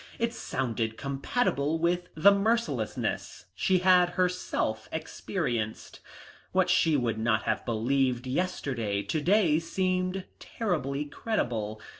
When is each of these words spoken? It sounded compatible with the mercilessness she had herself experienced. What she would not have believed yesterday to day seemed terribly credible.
It 0.17 0.33
sounded 0.33 0.97
compatible 0.97 1.77
with 1.77 2.09
the 2.15 2.31
mercilessness 2.31 3.45
she 3.53 3.77
had 3.85 4.09
herself 4.17 4.89
experienced. 4.91 5.99
What 6.53 6.71
she 6.71 6.97
would 6.97 7.19
not 7.19 7.43
have 7.43 7.63
believed 7.65 8.25
yesterday 8.25 9.03
to 9.03 9.21
day 9.21 9.59
seemed 9.59 10.25
terribly 10.39 11.05
credible. 11.05 11.79